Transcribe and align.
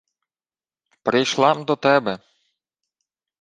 —Прийшла-м 1.05 1.59
до 1.67 1.75
тебе... 1.85 2.13